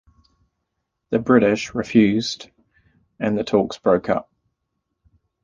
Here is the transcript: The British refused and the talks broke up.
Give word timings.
The 1.11 1.19
British 1.19 1.75
refused 1.75 2.49
and 3.19 3.37
the 3.37 3.43
talks 3.43 3.77
broke 3.77 4.09
up. 4.09 4.31